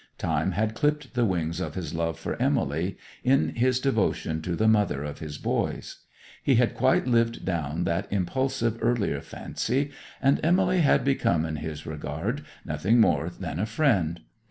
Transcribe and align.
Time 0.17 0.53
had 0.53 0.73
clipped 0.73 1.13
the 1.13 1.25
wings 1.25 1.59
of 1.59 1.75
his 1.75 1.93
love 1.93 2.17
for 2.17 2.35
Emily 2.41 2.97
in 3.23 3.49
his 3.49 3.79
devotion 3.79 4.41
to 4.41 4.55
the 4.55 4.67
mother 4.67 5.03
of 5.03 5.19
his 5.19 5.37
boys: 5.37 5.97
he 6.41 6.55
had 6.55 6.73
quite 6.73 7.05
lived 7.05 7.45
down 7.45 7.83
that 7.83 8.11
impulsive 8.11 8.79
earlier 8.81 9.21
fancy, 9.21 9.91
and 10.19 10.39
Emily 10.43 10.79
had 10.81 11.03
become 11.05 11.45
in 11.45 11.57
his 11.57 11.85
regard 11.85 12.43
nothing 12.65 12.99
more 12.99 13.29
than 13.29 13.59
a 13.59 13.67
friend. 13.67 14.21